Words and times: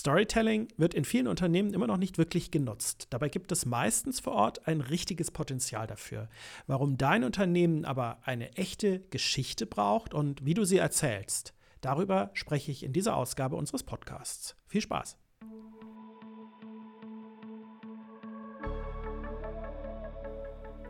Storytelling 0.00 0.68
wird 0.78 0.94
in 0.94 1.04
vielen 1.04 1.26
Unternehmen 1.26 1.74
immer 1.74 1.86
noch 1.86 1.98
nicht 1.98 2.16
wirklich 2.16 2.50
genutzt. 2.50 3.08
Dabei 3.10 3.28
gibt 3.28 3.52
es 3.52 3.66
meistens 3.66 4.18
vor 4.18 4.32
Ort 4.32 4.66
ein 4.66 4.80
richtiges 4.80 5.30
Potenzial 5.30 5.86
dafür. 5.86 6.30
Warum 6.66 6.96
dein 6.96 7.22
Unternehmen 7.22 7.84
aber 7.84 8.16
eine 8.24 8.56
echte 8.56 9.00
Geschichte 9.10 9.66
braucht 9.66 10.14
und 10.14 10.42
wie 10.42 10.54
du 10.54 10.64
sie 10.64 10.78
erzählst, 10.78 11.52
darüber 11.82 12.30
spreche 12.32 12.70
ich 12.70 12.82
in 12.82 12.94
dieser 12.94 13.14
Ausgabe 13.14 13.56
unseres 13.56 13.82
Podcasts. 13.82 14.56
Viel 14.68 14.80
Spaß! 14.80 15.18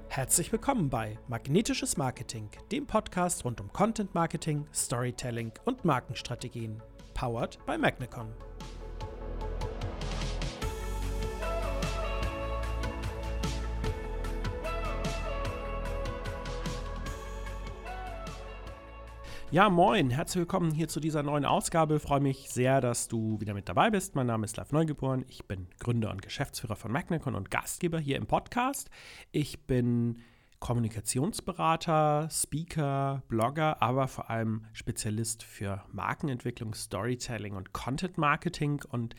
Herzlich 0.06 0.52
willkommen 0.52 0.88
bei 0.88 1.18
Magnetisches 1.26 1.96
Marketing, 1.96 2.48
dem 2.70 2.86
Podcast 2.86 3.44
rund 3.44 3.60
um 3.60 3.72
Content 3.72 4.14
Marketing, 4.14 4.68
Storytelling 4.72 5.50
und 5.64 5.84
Markenstrategien. 5.84 6.80
Powered 7.14 7.58
by 7.66 7.76
Magnecon. 7.76 8.32
Ja, 19.52 19.68
moin, 19.68 20.10
herzlich 20.10 20.42
willkommen 20.42 20.70
hier 20.70 20.86
zu 20.86 21.00
dieser 21.00 21.24
neuen 21.24 21.44
Ausgabe. 21.44 21.96
Ich 21.96 22.02
freue 22.02 22.20
mich 22.20 22.48
sehr, 22.50 22.80
dass 22.80 23.08
du 23.08 23.40
wieder 23.40 23.52
mit 23.52 23.68
dabei 23.68 23.90
bist. 23.90 24.14
Mein 24.14 24.28
Name 24.28 24.44
ist 24.44 24.56
Live 24.56 24.70
Neugeboren. 24.70 25.24
Ich 25.26 25.44
bin 25.44 25.66
Gründer 25.80 26.12
und 26.12 26.22
Geschäftsführer 26.22 26.76
von 26.76 26.92
Magnecon 26.92 27.34
und 27.34 27.50
Gastgeber 27.50 27.98
hier 27.98 28.16
im 28.16 28.28
Podcast. 28.28 28.90
Ich 29.32 29.66
bin 29.66 30.20
Kommunikationsberater, 30.60 32.28
Speaker, 32.30 33.24
Blogger, 33.26 33.82
aber 33.82 34.06
vor 34.06 34.30
allem 34.30 34.66
Spezialist 34.72 35.42
für 35.42 35.82
Markenentwicklung, 35.90 36.72
Storytelling 36.72 37.56
und 37.56 37.72
Content 37.72 38.18
Marketing. 38.18 38.80
Und 38.88 39.16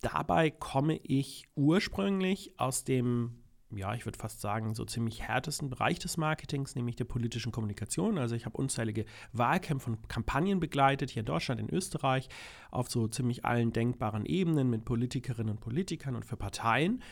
dabei 0.00 0.52
komme 0.52 0.96
ich 1.02 1.48
ursprünglich 1.56 2.54
aus 2.60 2.84
dem 2.84 3.43
ja, 3.76 3.94
ich 3.94 4.04
würde 4.04 4.18
fast 4.18 4.40
sagen, 4.40 4.74
so 4.74 4.84
ziemlich 4.84 5.22
härtesten 5.22 5.70
Bereich 5.70 5.98
des 5.98 6.16
Marketings, 6.16 6.74
nämlich 6.74 6.96
der 6.96 7.04
politischen 7.04 7.52
Kommunikation. 7.52 8.18
Also 8.18 8.34
ich 8.34 8.46
habe 8.46 8.56
unzählige 8.56 9.04
Wahlkämpfe 9.32 9.90
und 9.90 10.08
Kampagnen 10.08 10.60
begleitet, 10.60 11.10
hier 11.10 11.20
in 11.20 11.26
Deutschland, 11.26 11.60
in 11.60 11.70
Österreich, 11.70 12.28
auf 12.70 12.90
so 12.90 13.08
ziemlich 13.08 13.44
allen 13.44 13.72
denkbaren 13.72 14.26
Ebenen 14.26 14.70
mit 14.70 14.84
Politikerinnen 14.84 15.50
und 15.50 15.60
Politikern 15.60 16.16
und 16.16 16.24
für 16.24 16.36
Parteien. 16.36 17.02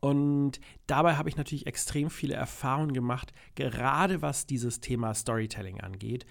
Und 0.00 0.60
dabei 0.86 1.16
habe 1.16 1.28
ich 1.28 1.36
natürlich 1.36 1.66
extrem 1.66 2.10
viele 2.10 2.34
Erfahrungen 2.34 2.92
gemacht, 2.92 3.32
gerade 3.54 4.22
was 4.22 4.46
dieses 4.46 4.80
Thema 4.80 5.14
Storytelling 5.14 5.80
angeht. 5.80 6.24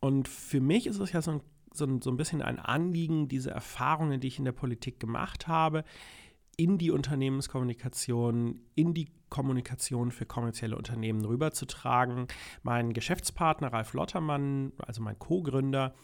Und 0.00 0.28
für 0.28 0.60
mich 0.60 0.86
ist 0.86 0.98
es 0.98 1.12
ja 1.12 1.22
so 1.22 1.32
ein, 1.32 1.40
so 1.72 1.84
ein, 1.84 2.02
so 2.02 2.10
ein 2.10 2.16
bisschen 2.16 2.42
ein 2.42 2.58
Anliegen, 2.58 3.28
diese 3.28 3.50
Erfahrungen, 3.50 4.20
die 4.20 4.28
ich 4.28 4.38
in 4.38 4.44
der 4.44 4.52
Politik 4.52 4.98
gemacht 4.98 5.46
habe, 5.46 5.84
in 6.56 6.78
die 6.78 6.90
Unternehmenskommunikation, 6.90 8.60
in 8.74 8.94
die 8.94 9.08
Kommunikation 9.28 10.10
für 10.10 10.24
kommerzielle 10.24 10.76
Unternehmen 10.76 11.24
rüberzutragen. 11.24 12.28
Mein 12.62 12.92
Geschäftspartner 12.92 13.72
Ralf 13.72 13.92
Lottermann, 13.92 14.72
also 14.78 15.02
mein 15.02 15.18
Co-Gründer, 15.18 15.94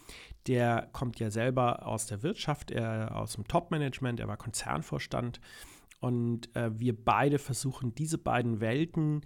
der 0.46 0.88
kommt 0.92 1.18
ja 1.20 1.30
selber 1.30 1.86
aus 1.86 2.06
der 2.06 2.22
Wirtschaft, 2.22 2.70
er 2.70 3.16
aus 3.16 3.34
dem 3.34 3.46
Top-Management, 3.46 4.20
er 4.20 4.28
war 4.28 4.36
Konzernvorstand 4.36 5.40
und 6.00 6.54
äh, 6.56 6.78
wir 6.78 6.96
beide 6.96 7.38
versuchen 7.38 7.94
diese 7.94 8.18
beiden 8.18 8.60
Welten 8.60 9.22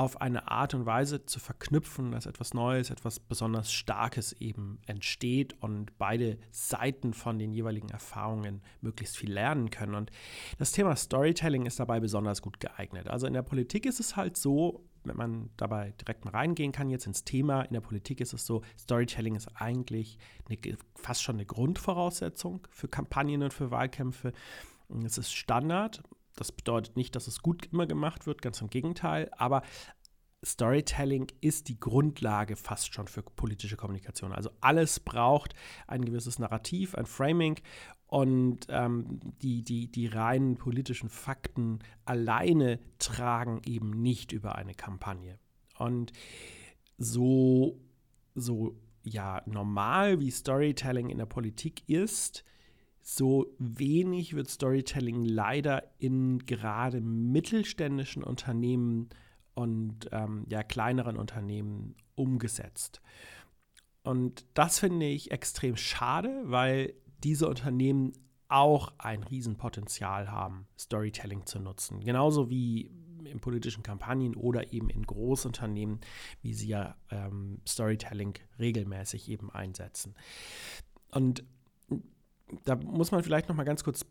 auf 0.00 0.22
eine 0.22 0.50
Art 0.50 0.72
und 0.72 0.86
Weise 0.86 1.26
zu 1.26 1.38
verknüpfen, 1.38 2.12
dass 2.12 2.24
etwas 2.24 2.54
Neues, 2.54 2.88
etwas 2.88 3.20
besonders 3.20 3.70
Starkes 3.70 4.32
eben 4.32 4.78
entsteht 4.86 5.62
und 5.62 5.98
beide 5.98 6.38
Seiten 6.50 7.12
von 7.12 7.38
den 7.38 7.52
jeweiligen 7.52 7.90
Erfahrungen 7.90 8.62
möglichst 8.80 9.18
viel 9.18 9.30
lernen 9.30 9.68
können. 9.68 9.94
Und 9.94 10.10
das 10.58 10.72
Thema 10.72 10.96
Storytelling 10.96 11.66
ist 11.66 11.80
dabei 11.80 12.00
besonders 12.00 12.40
gut 12.40 12.60
geeignet. 12.60 13.08
Also 13.08 13.26
in 13.26 13.34
der 13.34 13.42
Politik 13.42 13.84
ist 13.84 14.00
es 14.00 14.16
halt 14.16 14.38
so, 14.38 14.86
wenn 15.04 15.18
man 15.18 15.50
dabei 15.58 15.92
direkt 16.00 16.24
mal 16.24 16.30
reingehen 16.30 16.72
kann 16.72 16.88
jetzt 16.88 17.06
ins 17.06 17.24
Thema, 17.24 17.60
in 17.60 17.74
der 17.74 17.82
Politik 17.82 18.22
ist 18.22 18.32
es 18.32 18.46
so, 18.46 18.62
Storytelling 18.78 19.34
ist 19.34 19.48
eigentlich 19.56 20.16
eine, 20.48 20.78
fast 20.94 21.22
schon 21.22 21.36
eine 21.36 21.44
Grundvoraussetzung 21.44 22.66
für 22.70 22.88
Kampagnen 22.88 23.42
und 23.42 23.52
für 23.52 23.70
Wahlkämpfe. 23.70 24.32
Es 25.04 25.18
ist 25.18 25.34
Standard. 25.34 26.02
Das 26.40 26.52
bedeutet 26.52 26.96
nicht, 26.96 27.14
dass 27.14 27.26
es 27.26 27.42
gut 27.42 27.66
immer 27.70 27.86
gemacht 27.86 28.26
wird, 28.26 28.40
ganz 28.40 28.62
im 28.62 28.70
Gegenteil, 28.70 29.30
aber 29.36 29.60
Storytelling 30.42 31.26
ist 31.42 31.68
die 31.68 31.78
Grundlage 31.78 32.56
fast 32.56 32.94
schon 32.94 33.08
für 33.08 33.22
politische 33.22 33.76
Kommunikation. 33.76 34.32
Also 34.32 34.48
alles 34.62 34.98
braucht 34.98 35.54
ein 35.86 36.02
gewisses 36.02 36.38
Narrativ, 36.38 36.94
ein 36.94 37.04
Framing 37.04 37.60
und 38.06 38.66
ähm, 38.70 39.20
die, 39.42 39.62
die, 39.62 39.92
die 39.92 40.06
reinen 40.06 40.56
politischen 40.56 41.10
Fakten 41.10 41.80
alleine 42.06 42.80
tragen 42.98 43.60
eben 43.66 43.90
nicht 43.90 44.32
über 44.32 44.54
eine 44.54 44.72
Kampagne. 44.74 45.38
Und 45.78 46.14
so, 46.96 47.78
so 48.34 48.80
ja, 49.02 49.42
normal 49.44 50.20
wie 50.20 50.30
Storytelling 50.30 51.10
in 51.10 51.18
der 51.18 51.26
Politik 51.26 51.86
ist, 51.86 52.44
so 53.02 53.46
wenig 53.58 54.34
wird 54.34 54.48
Storytelling 54.50 55.24
leider 55.24 55.84
in 55.98 56.38
gerade 56.40 57.00
mittelständischen 57.00 58.22
Unternehmen 58.22 59.08
und 59.54 60.08
ähm, 60.12 60.44
ja, 60.48 60.62
kleineren 60.62 61.16
Unternehmen 61.16 61.94
umgesetzt. 62.14 63.00
Und 64.02 64.44
das 64.54 64.78
finde 64.78 65.06
ich 65.06 65.30
extrem 65.30 65.76
schade, 65.76 66.42
weil 66.44 66.94
diese 67.22 67.48
Unternehmen 67.48 68.12
auch 68.48 68.92
ein 68.98 69.22
Riesenpotenzial 69.22 70.30
haben, 70.30 70.66
Storytelling 70.78 71.46
zu 71.46 71.60
nutzen. 71.60 72.00
Genauso 72.00 72.50
wie 72.50 72.90
in 73.24 73.40
politischen 73.40 73.82
Kampagnen 73.82 74.34
oder 74.34 74.72
eben 74.72 74.90
in 74.90 75.04
Großunternehmen, 75.04 76.00
wie 76.42 76.54
sie 76.54 76.68
ja 76.68 76.96
ähm, 77.10 77.60
Storytelling 77.66 78.34
regelmäßig 78.58 79.28
eben 79.28 79.50
einsetzen. 79.50 80.14
Und 81.10 81.44
da 82.64 82.76
muss 82.76 83.10
man 83.10 83.22
vielleicht 83.22 83.48
noch 83.48 83.56
mal 83.56 83.64
ganz 83.64 83.84
kurz 83.84 84.04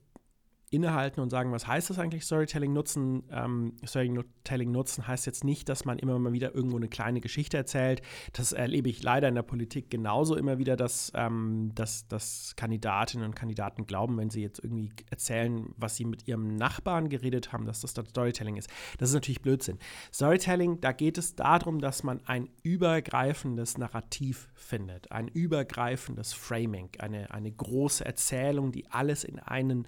innehalten 0.71 1.21
und 1.21 1.29
sagen, 1.29 1.51
was 1.51 1.65
heißt 1.65 1.89
das 1.89 1.97
eigentlich 1.97 2.23
Storytelling 2.23 2.73
nutzen? 2.73 3.23
Ähm, 3.31 3.73
Storytelling 3.85 4.71
nutzen 4.71 5.07
heißt 5.07 5.25
jetzt 5.25 5.43
nicht, 5.43 5.67
dass 5.67 5.85
man 5.85 5.97
immer 5.97 6.19
mal 6.19 6.31
wieder 6.31 6.53
irgendwo 6.53 6.77
eine 6.77 6.87
kleine 6.87 7.21
Geschichte 7.21 7.57
erzählt. 7.57 8.01
Das 8.33 8.51
erlebe 8.51 8.89
ich 8.89 9.01
leider 9.01 9.27
in 9.27 9.35
der 9.35 9.43
Politik 9.43 9.89
genauso 9.89 10.35
immer 10.35 10.59
wieder, 10.59 10.75
dass, 10.75 11.11
ähm, 11.15 11.71
dass, 11.73 12.07
dass 12.07 12.53
Kandidatinnen 12.55 13.25
und 13.25 13.35
Kandidaten 13.35 13.87
glauben, 13.87 14.17
wenn 14.17 14.29
sie 14.29 14.41
jetzt 14.41 14.63
irgendwie 14.63 14.91
erzählen, 15.09 15.73
was 15.77 15.95
sie 15.95 16.05
mit 16.05 16.27
ihrem 16.27 16.55
Nachbarn 16.55 17.09
geredet 17.09 17.51
haben, 17.51 17.65
dass 17.65 17.81
das 17.81 17.93
dann 17.93 18.05
Storytelling 18.05 18.57
ist. 18.57 18.69
Das 18.99 19.09
ist 19.09 19.15
natürlich 19.15 19.41
Blödsinn. 19.41 19.79
Storytelling, 20.13 20.81
da 20.81 20.91
geht 20.91 21.17
es 21.17 21.35
darum, 21.35 21.79
dass 21.79 22.03
man 22.03 22.21
ein 22.25 22.47
übergreifendes 22.61 23.77
Narrativ 23.77 24.49
findet, 24.53 25.11
ein 25.11 25.27
übergreifendes 25.27 26.33
Framing, 26.33 26.89
eine, 26.99 27.31
eine 27.31 27.51
große 27.51 28.05
Erzählung, 28.05 28.71
die 28.71 28.85
alles 28.91 29.23
in 29.23 29.39
einen 29.39 29.87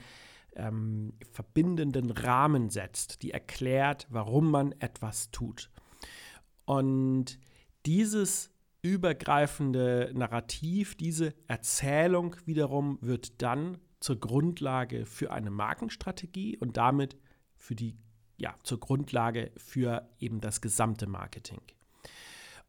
ähm, 0.56 1.14
verbindenden 1.32 2.12
Rahmen 2.12 2.70
setzt, 2.70 3.22
die 3.24 3.32
erklärt, 3.32 4.08
warum 4.10 4.52
man 4.52 4.74
etwas 4.74 5.32
tut. 5.32 5.70
Und 6.66 7.40
dieses 7.86 8.52
übergreifende 8.82 10.12
Narrativ, 10.14 10.96
diese 10.96 11.34
Erzählung 11.48 12.36
wiederum 12.46 12.98
wird 13.02 13.42
dann 13.42 13.78
zur 14.00 14.20
Grundlage 14.20 15.06
für 15.06 15.32
eine 15.32 15.52
Markenstrategie 15.52 16.58
und 16.58 16.78
damit 16.78 17.16
für 17.56 17.76
die, 17.76 17.96
ja, 18.38 18.56
zur 18.64 18.80
Grundlage 18.80 19.52
für 19.56 20.10
eben 20.20 20.42
das 20.42 20.62
gesamte 20.62 21.06
Marketing. 21.08 21.62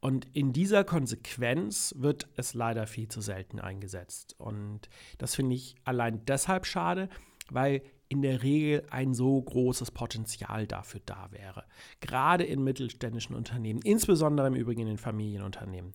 Und 0.00 0.26
in 0.34 0.52
dieser 0.52 0.82
Konsequenz 0.82 1.94
wird 1.96 2.28
es 2.36 2.54
leider 2.54 2.88
viel 2.88 3.06
zu 3.08 3.20
selten 3.20 3.60
eingesetzt. 3.60 4.34
Und 4.38 4.88
das 5.18 5.36
finde 5.36 5.54
ich 5.54 5.76
allein 5.84 6.24
deshalb 6.26 6.66
schade, 6.66 7.08
weil 7.50 7.82
in 8.08 8.22
der 8.22 8.42
Regel 8.42 8.84
ein 8.90 9.14
so 9.14 9.40
großes 9.40 9.90
Potenzial 9.90 10.66
dafür 10.66 11.00
da 11.06 11.28
wäre. 11.30 11.64
Gerade 12.00 12.44
in 12.44 12.62
mittelständischen 12.62 13.34
Unternehmen, 13.34 13.80
insbesondere 13.82 14.48
im 14.48 14.54
Übrigen 14.54 14.86
in 14.86 14.98
Familienunternehmen, 14.98 15.94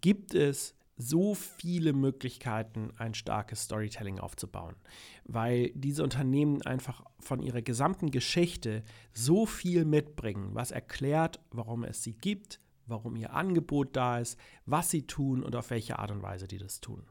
gibt 0.00 0.34
es 0.34 0.74
so 0.96 1.34
viele 1.34 1.92
Möglichkeiten, 1.92 2.90
ein 2.96 3.12
starkes 3.12 3.64
Storytelling 3.64 4.18
aufzubauen, 4.18 4.76
weil 5.24 5.70
diese 5.74 6.02
Unternehmen 6.02 6.62
einfach 6.62 7.04
von 7.20 7.42
ihrer 7.42 7.60
gesamten 7.60 8.10
Geschichte 8.10 8.82
so 9.12 9.44
viel 9.44 9.84
mitbringen, 9.84 10.54
was 10.54 10.70
erklärt, 10.70 11.40
warum 11.50 11.84
es 11.84 12.02
sie 12.02 12.14
gibt, 12.14 12.60
warum 12.86 13.14
ihr 13.16 13.34
Angebot 13.34 13.94
da 13.94 14.18
ist, 14.20 14.38
was 14.64 14.90
sie 14.90 15.06
tun 15.06 15.42
und 15.42 15.54
auf 15.54 15.68
welche 15.68 15.98
Art 15.98 16.10
und 16.10 16.22
Weise 16.22 16.48
die 16.48 16.58
das 16.58 16.80
tun. 16.80 17.04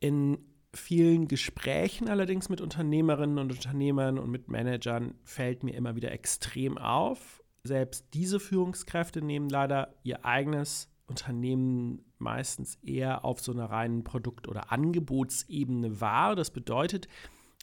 In 0.00 0.38
vielen 0.74 1.28
Gesprächen 1.28 2.08
allerdings 2.08 2.48
mit 2.48 2.60
Unternehmerinnen 2.60 3.38
und 3.38 3.52
Unternehmern 3.52 4.18
und 4.18 4.30
mit 4.30 4.48
Managern 4.48 5.14
fällt 5.24 5.62
mir 5.62 5.74
immer 5.74 5.96
wieder 5.96 6.12
extrem 6.12 6.78
auf. 6.78 7.42
Selbst 7.64 8.06
diese 8.12 8.40
Führungskräfte 8.40 9.22
nehmen 9.22 9.48
leider 9.48 9.94
ihr 10.02 10.24
eigenes 10.24 10.90
Unternehmen 11.06 12.04
meistens 12.18 12.76
eher 12.82 13.24
auf 13.24 13.40
so 13.40 13.52
einer 13.52 13.66
reinen 13.66 14.04
Produkt- 14.04 14.48
oder 14.48 14.72
Angebotsebene 14.72 16.00
wahr. 16.00 16.34
Das 16.34 16.50
bedeutet, 16.50 17.08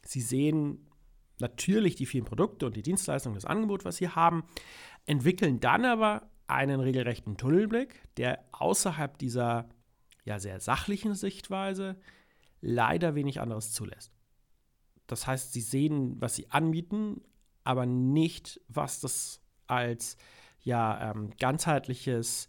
sie 0.03 0.21
sehen 0.21 0.87
natürlich 1.39 1.95
die 1.95 2.05
vielen 2.05 2.25
Produkte 2.25 2.65
und 2.67 2.75
die 2.75 2.83
Dienstleistungen, 2.83 3.35
das 3.35 3.45
Angebot, 3.45 3.83
was 3.85 3.97
sie 3.97 4.09
haben, 4.09 4.43
entwickeln 5.05 5.59
dann 5.59 5.85
aber 5.85 6.29
einen 6.47 6.79
regelrechten 6.79 7.37
Tunnelblick, 7.37 8.01
der 8.17 8.43
außerhalb 8.51 9.17
dieser 9.17 9.69
ja 10.25 10.39
sehr 10.39 10.59
sachlichen 10.59 11.15
Sichtweise 11.15 11.97
leider 12.61 13.15
wenig 13.15 13.41
anderes 13.41 13.73
zulässt. 13.73 14.11
Das 15.07 15.27
heißt, 15.27 15.51
sie 15.53 15.61
sehen, 15.61 16.21
was 16.21 16.35
sie 16.35 16.49
anbieten, 16.49 17.21
aber 17.63 17.85
nicht, 17.85 18.61
was 18.67 19.01
das 19.01 19.41
als 19.67 20.17
ja 20.63 21.11
ähm, 21.11 21.31
ganzheitliches 21.39 22.47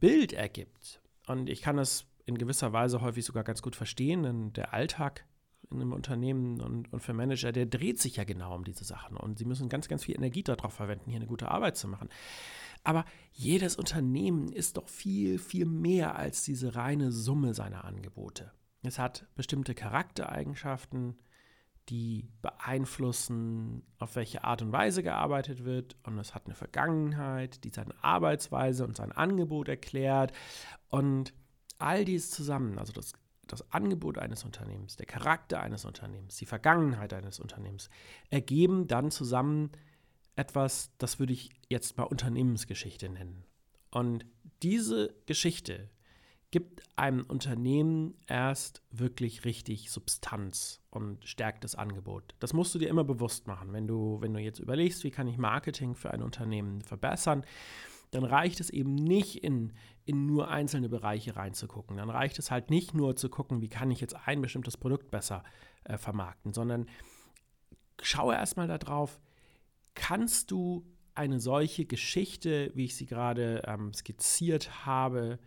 Bild 0.00 0.32
ergibt. 0.32 1.00
Und 1.26 1.48
ich 1.48 1.62
kann 1.62 1.76
das 1.76 2.06
in 2.26 2.38
gewisser 2.38 2.72
Weise 2.72 3.00
häufig 3.00 3.24
sogar 3.24 3.44
ganz 3.44 3.62
gut 3.62 3.76
verstehen, 3.76 4.22
denn 4.22 4.52
der 4.52 4.72
Alltag 4.74 5.26
in 5.70 5.80
einem 5.80 5.92
Unternehmen 5.92 6.60
und, 6.60 6.92
und 6.92 7.00
für 7.00 7.14
Manager, 7.14 7.52
der 7.52 7.66
dreht 7.66 8.00
sich 8.00 8.16
ja 8.16 8.24
genau 8.24 8.54
um 8.54 8.64
diese 8.64 8.84
Sachen. 8.84 9.16
Und 9.16 9.38
sie 9.38 9.44
müssen 9.44 9.68
ganz, 9.68 9.88
ganz 9.88 10.04
viel 10.04 10.16
Energie 10.16 10.42
darauf 10.42 10.74
verwenden, 10.74 11.10
hier 11.10 11.16
eine 11.16 11.26
gute 11.26 11.50
Arbeit 11.50 11.76
zu 11.76 11.88
machen. 11.88 12.08
Aber 12.82 13.04
jedes 13.32 13.76
Unternehmen 13.76 14.52
ist 14.52 14.76
doch 14.76 14.88
viel, 14.88 15.38
viel 15.38 15.64
mehr 15.64 16.16
als 16.16 16.44
diese 16.44 16.74
reine 16.74 17.12
Summe 17.12 17.54
seiner 17.54 17.84
Angebote. 17.84 18.52
Es 18.86 18.98
hat 18.98 19.26
bestimmte 19.34 19.74
Charaktereigenschaften, 19.74 21.16
die 21.88 22.28
beeinflussen, 22.40 23.82
auf 23.98 24.16
welche 24.16 24.44
Art 24.44 24.62
und 24.62 24.72
Weise 24.72 25.02
gearbeitet 25.02 25.64
wird. 25.64 25.96
Und 26.02 26.18
es 26.18 26.34
hat 26.34 26.46
eine 26.46 26.54
Vergangenheit, 26.54 27.64
die 27.64 27.70
seine 27.70 28.02
Arbeitsweise 28.02 28.84
und 28.84 28.96
sein 28.96 29.12
Angebot 29.12 29.68
erklärt. 29.68 30.32
Und 30.88 31.34
all 31.78 32.04
dies 32.04 32.30
zusammen, 32.30 32.78
also 32.78 32.92
das, 32.92 33.12
das 33.46 33.70
Angebot 33.72 34.18
eines 34.18 34.44
Unternehmens, 34.44 34.96
der 34.96 35.06
Charakter 35.06 35.60
eines 35.60 35.84
Unternehmens, 35.84 36.36
die 36.36 36.46
Vergangenheit 36.46 37.12
eines 37.12 37.38
Unternehmens, 37.38 37.90
ergeben 38.30 38.86
dann 38.86 39.10
zusammen 39.10 39.70
etwas, 40.36 40.90
das 40.98 41.18
würde 41.18 41.32
ich 41.32 41.50
jetzt 41.68 41.96
mal 41.96 42.04
Unternehmensgeschichte 42.04 43.08
nennen. 43.08 43.44
Und 43.90 44.24
diese 44.62 45.14
Geschichte 45.26 45.90
gibt 46.54 46.84
einem 46.94 47.24
Unternehmen 47.24 48.14
erst 48.28 48.80
wirklich 48.92 49.44
richtig 49.44 49.90
Substanz 49.90 50.80
und 50.88 51.26
stärkt 51.26 51.64
das 51.64 51.74
Angebot. 51.74 52.36
Das 52.38 52.52
musst 52.52 52.72
du 52.72 52.78
dir 52.78 52.88
immer 52.88 53.02
bewusst 53.02 53.48
machen. 53.48 53.72
Wenn 53.72 53.88
du, 53.88 54.18
wenn 54.20 54.32
du 54.32 54.38
jetzt 54.38 54.60
überlegst, 54.60 55.02
wie 55.02 55.10
kann 55.10 55.26
ich 55.26 55.36
Marketing 55.36 55.96
für 55.96 56.12
ein 56.12 56.22
Unternehmen 56.22 56.80
verbessern, 56.80 57.44
dann 58.12 58.22
reicht 58.22 58.60
es 58.60 58.70
eben 58.70 58.94
nicht 58.94 59.42
in, 59.42 59.72
in 60.04 60.26
nur 60.26 60.46
einzelne 60.46 60.88
Bereiche 60.88 61.34
reinzugucken. 61.34 61.96
Dann 61.96 62.08
reicht 62.08 62.38
es 62.38 62.52
halt 62.52 62.70
nicht 62.70 62.94
nur 62.94 63.16
zu 63.16 63.28
gucken, 63.28 63.60
wie 63.60 63.68
kann 63.68 63.90
ich 63.90 64.00
jetzt 64.00 64.14
ein 64.14 64.40
bestimmtes 64.40 64.76
Produkt 64.76 65.10
besser 65.10 65.42
äh, 65.82 65.98
vermarkten, 65.98 66.52
sondern 66.52 66.86
schaue 68.00 68.34
erstmal 68.34 68.68
darauf, 68.68 69.18
kannst 69.94 70.52
du 70.52 70.86
eine 71.16 71.40
solche 71.40 71.84
Geschichte, 71.84 72.70
wie 72.76 72.84
ich 72.84 72.94
sie 72.94 73.06
gerade 73.06 73.62
ähm, 73.66 73.92
skizziert 73.92 74.86
habe, 74.86 75.40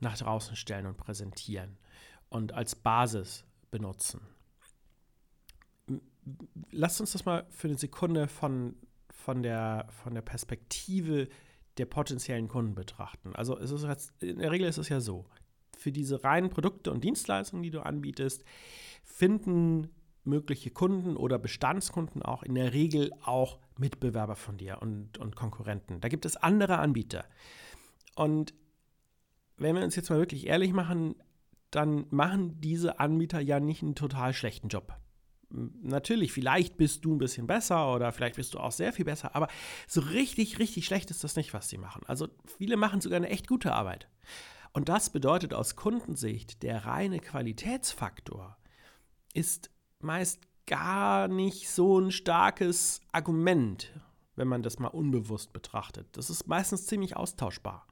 nach 0.00 0.16
draußen 0.16 0.56
stellen 0.56 0.86
und 0.86 0.96
präsentieren 0.96 1.78
und 2.28 2.52
als 2.52 2.74
Basis 2.74 3.44
benutzen. 3.70 4.20
Lasst 6.70 7.00
uns 7.00 7.12
das 7.12 7.24
mal 7.24 7.46
für 7.50 7.68
eine 7.68 7.78
Sekunde 7.78 8.28
von, 8.28 8.76
von, 9.10 9.42
der, 9.42 9.86
von 10.02 10.14
der 10.14 10.22
Perspektive 10.22 11.28
der 11.78 11.86
potenziellen 11.86 12.48
Kunden 12.48 12.74
betrachten. 12.74 13.34
Also 13.34 13.58
es 13.58 13.70
ist 13.70 13.84
jetzt, 13.84 14.22
in 14.22 14.38
der 14.38 14.50
Regel 14.50 14.68
ist 14.68 14.78
es 14.78 14.88
ja 14.88 15.00
so, 15.00 15.26
für 15.76 15.92
diese 15.92 16.24
reinen 16.24 16.50
Produkte 16.50 16.90
und 16.90 17.04
Dienstleistungen, 17.04 17.62
die 17.62 17.70
du 17.70 17.80
anbietest, 17.80 18.44
finden 19.04 19.90
mögliche 20.24 20.70
Kunden 20.70 21.16
oder 21.16 21.38
Bestandskunden 21.38 22.22
auch 22.22 22.42
in 22.42 22.54
der 22.54 22.72
Regel 22.72 23.12
auch 23.22 23.58
Mitbewerber 23.78 24.36
von 24.36 24.58
dir 24.58 24.82
und, 24.82 25.18
und 25.18 25.36
Konkurrenten. 25.36 26.00
Da 26.00 26.08
gibt 26.08 26.26
es 26.26 26.36
andere 26.36 26.78
Anbieter. 26.78 27.24
Und 28.14 28.52
wenn 29.58 29.76
wir 29.76 29.82
uns 29.82 29.96
jetzt 29.96 30.10
mal 30.10 30.18
wirklich 30.18 30.46
ehrlich 30.46 30.72
machen, 30.72 31.16
dann 31.70 32.06
machen 32.10 32.60
diese 32.60 32.98
Anbieter 32.98 33.40
ja 33.40 33.60
nicht 33.60 33.82
einen 33.82 33.94
total 33.94 34.32
schlechten 34.32 34.68
Job. 34.68 34.96
Natürlich, 35.50 36.32
vielleicht 36.32 36.76
bist 36.76 37.04
du 37.04 37.14
ein 37.14 37.18
bisschen 37.18 37.46
besser 37.46 37.94
oder 37.94 38.12
vielleicht 38.12 38.36
bist 38.36 38.54
du 38.54 38.58
auch 38.58 38.72
sehr 38.72 38.92
viel 38.92 39.06
besser, 39.06 39.34
aber 39.34 39.48
so 39.86 40.02
richtig, 40.02 40.58
richtig 40.58 40.84
schlecht 40.84 41.10
ist 41.10 41.24
das 41.24 41.36
nicht, 41.36 41.54
was 41.54 41.68
sie 41.68 41.78
machen. 41.78 42.02
Also 42.06 42.28
viele 42.58 42.76
machen 42.76 43.00
sogar 43.00 43.16
eine 43.16 43.30
echt 43.30 43.46
gute 43.46 43.72
Arbeit. 43.72 44.08
Und 44.72 44.90
das 44.90 45.10
bedeutet 45.10 45.54
aus 45.54 45.74
Kundensicht, 45.76 46.62
der 46.62 46.84
reine 46.84 47.18
Qualitätsfaktor 47.18 48.58
ist 49.32 49.70
meist 50.00 50.40
gar 50.66 51.28
nicht 51.28 51.70
so 51.70 51.98
ein 51.98 52.12
starkes 52.12 53.00
Argument, 53.10 53.90
wenn 54.36 54.48
man 54.48 54.62
das 54.62 54.78
mal 54.78 54.88
unbewusst 54.88 55.52
betrachtet. 55.52 56.06
Das 56.12 56.30
ist 56.30 56.46
meistens 56.46 56.86
ziemlich 56.86 57.16
austauschbar. 57.16 57.86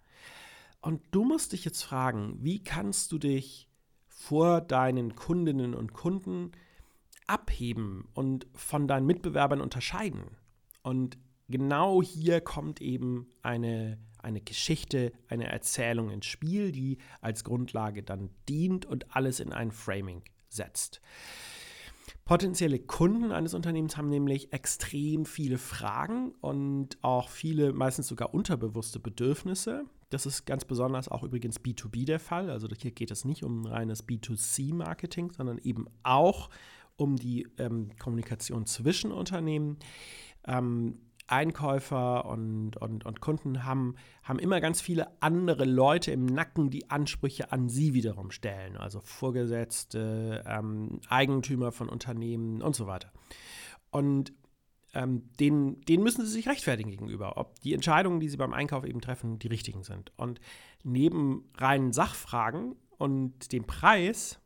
Und 0.87 1.03
du 1.11 1.25
musst 1.25 1.53
dich 1.53 1.65
jetzt 1.65 1.83
fragen, 1.83 2.39
wie 2.43 2.63
kannst 2.63 3.11
du 3.11 3.19
dich 3.19 3.69
vor 4.07 4.61
deinen 4.61 5.17
Kundinnen 5.17 5.75
und 5.75 5.93
Kunden 5.93 6.53
abheben 7.27 8.07
und 8.15 8.47
von 8.55 8.87
deinen 8.87 9.05
Mitbewerbern 9.05 9.61
unterscheiden? 9.61 10.37
Und 10.85 11.19
genau 11.49 12.05
hier 12.05 12.41
kommt 12.41 12.81
eben 12.81 13.27
eine, 13.43 13.99
eine 14.19 14.41
Geschichte, 14.41 15.13
eine 15.27 15.49
Erzählung 15.49 16.09
ins 16.11 16.27
Spiel, 16.27 16.71
die 16.71 16.99
als 17.21 17.43
Grundlage 17.43 18.05
dann 18.05 18.31
dient 18.49 18.87
und 18.87 19.17
alles 19.17 19.41
in 19.41 19.53
ein 19.53 19.73
Framing 19.73 20.23
setzt. 20.51 21.01
Potenzielle 22.25 22.79
Kunden 22.79 23.33
eines 23.33 23.55
Unternehmens 23.55 23.97
haben 23.97 24.09
nämlich 24.09 24.53
extrem 24.53 25.27
viele 25.27 25.59
Fragen 25.59 26.31
und 26.41 26.97
auch 27.03 27.29
viele, 27.29 27.73
meistens 27.73 28.07
sogar 28.07 28.33
unterbewusste 28.33 29.01
Bedürfnisse. 29.01 29.85
Das 30.11 30.27
ist 30.27 30.47
ganz 30.47 30.65
besonders 30.65 31.09
auch 31.09 31.25
übrigens 31.25 31.61
B2B 31.61 32.07
der 32.07 32.21
Fall. 32.21 32.51
Also 32.51 32.69
hier 32.81 32.93
geht 32.93 33.11
es 33.11 33.25
nicht 33.25 33.43
um 33.43 33.67
reines 33.67 34.07
B2C-Marketing, 34.07 35.33
sondern 35.33 35.59
eben 35.59 35.87
auch 36.03 36.49
um 36.97 37.17
die 37.17 37.49
ähm, 37.59 37.91
Kommunikation 37.99 38.67
zwischen 38.67 39.13
Unternehmen. 39.13 39.79
Ähm, 40.47 40.99
Einkäufer 41.29 42.25
und, 42.27 42.77
und, 42.77 43.05
und 43.05 43.21
Kunden 43.21 43.65
haben, 43.65 43.97
haben 44.23 44.39
immer 44.39 44.61
ganz 44.61 44.81
viele 44.81 45.09
andere 45.21 45.65
Leute 45.65 46.13
im 46.13 46.25
Nacken, 46.27 46.71
die 46.71 46.89
Ansprüche 46.89 47.51
an 47.51 47.69
sie 47.69 47.95
wiederum 47.95 48.31
stellen. 48.31 48.77
Also 48.77 49.01
Vorgesetzte, 49.01 50.45
ähm, 50.47 51.01
Eigentümer 51.09 51.73
von 51.73 51.89
Unternehmen 51.89 52.63
und 52.63 52.77
so 52.77 52.87
weiter. 52.87 53.11
Und 53.91 54.33
ähm, 54.97 55.29
denen, 55.39 55.83
denen 55.83 56.03
müssen 56.03 56.25
sie 56.25 56.33
sich 56.33 56.49
rechtfertigen 56.49 56.91
gegenüber, 56.91 57.37
ob 57.37 57.61
die 57.61 57.75
Entscheidungen, 57.75 58.19
die 58.19 58.31
sie 58.31 58.39
beim 58.39 58.55
Einkauf 58.55 58.85
eben 58.85 59.03
treffen, 59.03 59.39
die 59.39 59.49
richtigen 59.49 59.83
sind. 59.83 60.11
Und 60.17 60.41
neben 60.83 61.51
reinen 61.59 61.93
Sachfragen 61.93 62.77
und 62.97 63.53
dem 63.53 63.67
Preis 63.67 64.41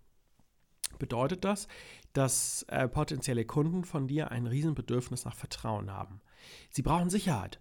bedeutet 0.99 1.45
das, 1.45 1.69
dass 2.13 2.65
äh, 2.65 2.89
potenzielle 2.89 3.45
Kunden 3.45 3.85
von 3.85 4.09
dir 4.09 4.33
ein 4.33 4.49
Riesenbedürfnis 4.49 5.25
nach 5.25 5.37
Vertrauen 5.37 5.93
haben. 5.93 6.21
Sie 6.71 6.83
brauchen 6.83 7.11
Sicherheit. 7.11 7.61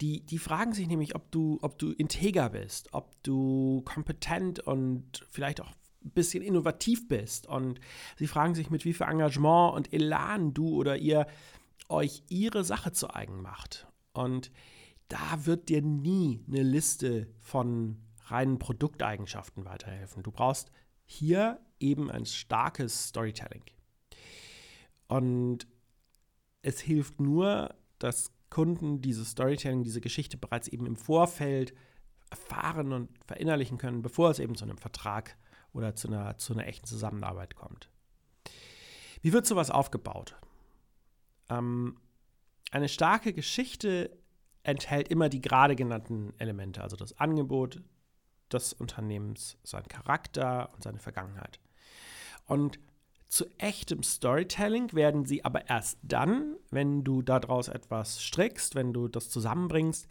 Die, 0.00 0.24
die 0.24 0.38
fragen 0.38 0.72
sich 0.72 0.88
nämlich, 0.88 1.14
ob 1.14 1.30
du, 1.30 1.58
ob 1.60 1.78
du 1.78 1.92
integer 1.92 2.48
bist, 2.48 2.88
ob 2.92 3.22
du 3.22 3.82
kompetent 3.84 4.58
und 4.58 5.26
vielleicht 5.30 5.60
auch 5.60 5.70
ein 6.02 6.10
bisschen 6.10 6.42
innovativ 6.42 7.06
bist. 7.08 7.46
Und 7.46 7.78
sie 8.16 8.26
fragen 8.26 8.54
sich, 8.54 8.70
mit 8.70 8.86
wie 8.86 8.94
viel 8.94 9.06
Engagement 9.06 9.74
und 9.76 9.92
Elan 9.92 10.54
du 10.54 10.70
oder 10.70 10.96
ihr 10.96 11.26
euch 11.88 12.22
ihre 12.28 12.64
Sache 12.64 12.92
zu 12.92 13.12
eigen 13.12 13.42
macht. 13.42 13.86
Und 14.12 14.50
da 15.08 15.46
wird 15.46 15.68
dir 15.68 15.82
nie 15.82 16.44
eine 16.48 16.62
Liste 16.62 17.28
von 17.38 17.98
reinen 18.26 18.58
Produkteigenschaften 18.58 19.64
weiterhelfen. 19.64 20.22
Du 20.22 20.30
brauchst 20.30 20.70
hier 21.04 21.60
eben 21.80 22.10
ein 22.10 22.24
starkes 22.24 23.08
Storytelling. 23.08 23.64
Und 25.08 25.66
es 26.62 26.80
hilft 26.80 27.20
nur, 27.20 27.74
dass 27.98 28.32
Kunden 28.48 29.00
dieses 29.00 29.30
Storytelling, 29.30 29.82
diese 29.82 30.00
Geschichte 30.00 30.36
bereits 30.36 30.68
eben 30.68 30.86
im 30.86 30.96
Vorfeld 30.96 31.74
erfahren 32.30 32.92
und 32.92 33.10
verinnerlichen 33.26 33.78
können, 33.78 34.02
bevor 34.02 34.30
es 34.30 34.38
eben 34.38 34.54
zu 34.54 34.64
einem 34.64 34.78
Vertrag 34.78 35.36
oder 35.72 35.94
zu 35.94 36.08
einer, 36.08 36.38
zu 36.38 36.54
einer 36.54 36.66
echten 36.66 36.86
Zusammenarbeit 36.86 37.54
kommt. 37.54 37.90
Wie 39.20 39.32
wird 39.32 39.46
sowas 39.46 39.70
aufgebaut? 39.70 40.36
Ähm, 41.48 41.96
eine 42.70 42.88
starke 42.88 43.32
Geschichte 43.32 44.10
enthält 44.62 45.08
immer 45.08 45.28
die 45.28 45.40
gerade 45.40 45.76
genannten 45.76 46.32
Elemente, 46.38 46.82
also 46.82 46.96
das 46.96 47.18
Angebot 47.18 47.82
des 48.52 48.72
Unternehmens, 48.72 49.56
sein 49.62 49.86
Charakter 49.88 50.70
und 50.74 50.82
seine 50.82 50.98
Vergangenheit. 50.98 51.58
Und 52.46 52.78
zu 53.28 53.46
echtem 53.58 54.02
Storytelling 54.02 54.92
werden 54.92 55.24
sie 55.24 55.44
aber 55.44 55.68
erst 55.68 55.98
dann, 56.02 56.56
wenn 56.70 57.02
du 57.02 57.22
daraus 57.22 57.68
etwas 57.68 58.22
strickst, 58.22 58.74
wenn 58.74 58.92
du 58.92 59.08
das 59.08 59.30
zusammenbringst, 59.30 60.06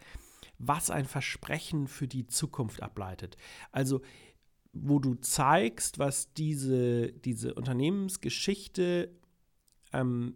was 0.58 0.90
ein 0.90 1.04
Versprechen 1.04 1.86
für 1.86 2.08
die 2.08 2.26
Zukunft 2.26 2.82
ableitet. 2.82 3.36
Also 3.70 4.00
wo 4.72 4.98
du 4.98 5.14
zeigst, 5.14 5.98
was 5.98 6.32
diese, 6.32 7.12
diese 7.12 7.54
Unternehmensgeschichte 7.54 9.10
ähm, 9.92 10.34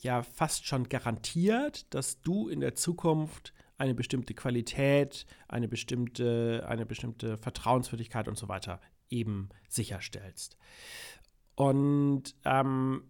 ja 0.00 0.22
fast 0.22 0.66
schon 0.66 0.88
garantiert, 0.88 1.92
dass 1.94 2.20
du 2.20 2.48
in 2.48 2.60
der 2.60 2.74
Zukunft 2.74 3.52
eine 3.76 3.94
bestimmte 3.94 4.34
Qualität, 4.34 5.26
eine 5.48 5.68
bestimmte, 5.68 6.64
eine 6.68 6.86
bestimmte 6.86 7.38
Vertrauenswürdigkeit 7.38 8.28
und 8.28 8.38
so 8.38 8.48
weiter 8.48 8.80
eben 9.10 9.48
sicherstellst. 9.68 10.56
Und 11.56 12.34
ähm, 12.44 13.04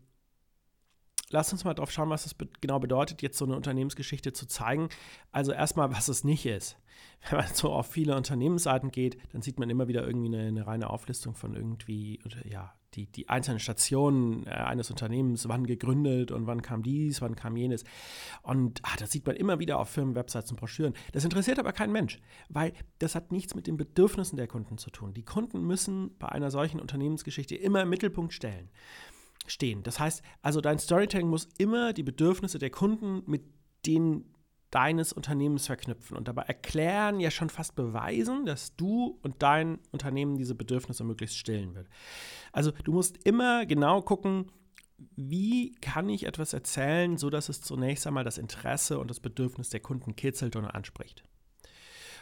lass 1.31 1.53
uns 1.53 1.64
mal 1.64 1.75
drauf 1.75 1.91
schauen, 1.91 2.11
was 2.11 2.33
be 2.35 2.49
genau 2.61 2.79
bedeutet, 2.79 3.23
jetzt 3.23 3.38
so 3.38 3.45
eine 3.45 3.57
Unternehmensgeschichte 3.57 4.33
zu 4.33 4.47
zeigen. 4.47 4.88
Also 5.33 5.53
erstmal, 5.53 5.93
was 5.93 6.09
es 6.09 6.25
nicht 6.25 6.47
ist. 6.47 6.79
Wenn 7.31 7.38
man 7.38 7.55
so 7.55 7.73
auf 7.73 7.91
viele 7.91 8.17
Unternehmensseiten 8.17 8.91
geht, 8.91 9.19
dann 9.33 9.43
sieht 9.43 9.59
man 9.59 9.71
immer 9.71 9.88
wieder 9.88 10.07
irgendwie 10.07 10.35
eine, 10.35 10.49
eine 10.49 10.67
reine 10.67 10.91
Auflistung 10.91 11.35
von 11.35 11.55
irgendwie, 11.55 12.21
ja, 12.45 12.75
die, 12.94 13.06
die 13.06 13.28
einzelnen 13.28 13.60
Stationen 13.60 14.46
äh, 14.46 14.50
eines 14.50 14.90
Unternehmens, 14.90 15.48
wann 15.48 15.66
gegründet 15.66 16.30
und 16.30 16.46
wann 16.46 16.62
kam 16.62 16.82
dies, 16.82 17.20
wann 17.20 17.36
kam 17.36 17.56
jenes. 17.56 17.84
Und 18.42 18.80
ah, 18.82 18.96
das 18.98 19.10
sieht 19.10 19.26
man 19.26 19.36
immer 19.36 19.58
wieder 19.58 19.78
auf 19.78 19.88
Firmenwebsites 19.90 20.50
und 20.50 20.58
Broschüren. 20.58 20.94
Das 21.12 21.24
interessiert 21.24 21.58
aber 21.58 21.72
keinen 21.72 21.92
Mensch, 21.92 22.20
weil 22.48 22.72
das 22.98 23.14
hat 23.14 23.32
nichts 23.32 23.54
mit 23.54 23.66
den 23.66 23.76
Bedürfnissen 23.76 24.36
der 24.36 24.48
Kunden 24.48 24.78
zu 24.78 24.90
tun. 24.90 25.14
Die 25.14 25.24
Kunden 25.24 25.62
müssen 25.62 26.16
bei 26.18 26.28
einer 26.28 26.50
solchen 26.50 26.80
Unternehmensgeschichte 26.80 27.54
immer 27.54 27.82
im 27.82 27.90
Mittelpunkt 27.90 28.32
stellen 28.32 28.70
stehen. 29.46 29.82
Das 29.82 30.00
heißt, 30.00 30.22
also 30.42 30.60
dein 30.60 30.78
Storytelling 30.78 31.28
muss 31.28 31.48
immer 31.58 31.92
die 31.92 32.02
Bedürfnisse 32.02 32.58
der 32.58 32.70
Kunden 32.70 33.22
mit 33.26 33.42
denen 33.86 34.34
deines 34.75 35.12
Unternehmens 35.12 35.66
verknüpfen 35.66 36.16
und 36.16 36.26
dabei 36.26 36.43
erklären, 36.43 37.21
ja 37.21 37.31
schon 37.31 37.50
fast 37.50 37.76
beweisen, 37.76 38.45
dass 38.45 38.75
du 38.76 39.19
und 39.23 39.43
dein 39.43 39.78
Unternehmen 39.93 40.37
diese 40.37 40.54
Bedürfnisse 40.54 41.04
möglichst 41.04 41.38
stillen 41.38 41.75
wird. 41.75 41.88
Also 42.52 42.73
du 42.83 42.93
musst 42.93 43.25
immer 43.25 43.66
genau 43.66 44.02
gucken, 44.02 44.50
wie 45.16 45.73
kann 45.81 46.09
ich 46.09 46.25
etwas 46.26 46.52
erzählen, 46.52 47.16
sodass 47.16 47.49
es 47.49 47.61
zunächst 47.61 48.07
einmal 48.07 48.25
das 48.25 48.38
Interesse 48.38 48.99
und 48.99 49.11
das 49.11 49.21
Bedürfnis 49.21 49.69
der 49.69 49.81
Kunden 49.81 50.16
kitzelt 50.16 50.57
und 50.57 50.64
anspricht. 50.64 51.25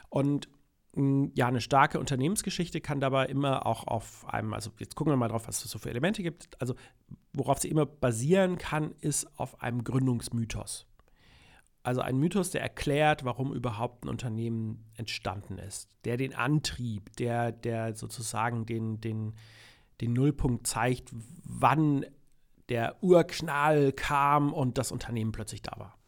Und 0.09 0.49
ja, 0.95 1.49
eine 1.49 1.63
starke 1.63 1.99
Unternehmensgeschichte 1.99 2.83
kann 2.83 3.01
dabei 3.01 3.25
immer 3.27 3.65
auch 3.67 3.87
auf 3.87 4.29
einem, 4.29 4.53
also 4.53 4.71
jetzt 4.79 4.95
gucken 4.95 5.11
wir 5.11 5.17
mal 5.17 5.29
drauf, 5.29 5.49
was 5.49 5.65
es 5.65 5.71
so 5.71 5.79
für 5.79 5.89
Elemente 5.89 6.23
gibt. 6.23 6.61
Also, 6.61 6.75
worauf 7.33 7.61
sie 7.61 7.69
immer 7.69 7.87
basieren 7.87 8.59
kann, 8.59 8.95
ist 9.01 9.27
auf 9.39 9.63
einem 9.63 9.85
Gründungsmythos. 9.85 10.87
Also 11.83 12.01
ein 12.01 12.17
Mythos, 12.17 12.51
der 12.51 12.63
erklärt, 12.63 13.25
warum 13.25 13.53
überhaupt 13.53 14.05
ein 14.05 14.09
Unternehmen 14.09 14.85
entstanden 14.95 15.59
ist, 15.59 15.89
der 16.05 16.17
den 16.17 16.35
Antrieb, 16.35 17.15
der, 17.17 17.51
der 17.51 17.97
sozusagen 17.97 18.67
den, 18.67 19.01
den, 19.01 19.35
den 20.01 20.13
Nullpunkt 20.13 20.67
zeigt, 20.67 21.11
wann 21.45 22.07
der 22.69 23.03
Urknall 23.03 23.93
kam 23.93 24.53
und 24.53 24.79
das 24.79 24.93
Unternehmen 24.93 25.33
plötzlich 25.33 25.63
da 25.63 25.73
war. 25.77 25.99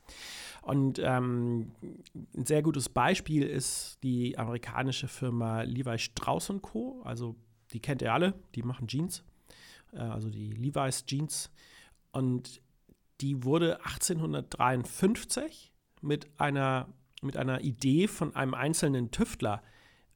Und 0.63 0.99
ähm, 0.99 1.73
ein 2.35 2.47
sehr 2.47 2.63
gutes 2.63 2.89
Beispiel 2.89 3.43
ist 3.43 3.99
die 4.03 4.39
amerikanische 4.39 5.09
Firma 5.09 5.63
Levi 5.63 5.99
Strauss 5.99 6.51
Co. 6.63 7.03
Also 7.05 7.37
die 7.73 7.81
kennt 7.81 8.01
ihr 8.01 8.15
alle, 8.15 8.33
die 8.55 8.63
machen 8.63 8.87
Jeans, 8.87 9.25
äh, 9.93 9.99
also 9.99 10.31
die 10.31 10.53
Levi's 10.53 11.05
Jeans. 11.05 11.51
Und 12.13 12.63
die 13.21 13.45
wurde 13.45 13.79
1853 13.85 15.73
mit 16.01 16.29
einer, 16.39 16.89
mit 17.23 17.37
einer 17.37 17.61
Idee 17.61 18.09
von 18.09 18.35
einem 18.35 18.55
einzelnen 18.55 19.11
Tüftler 19.11 19.63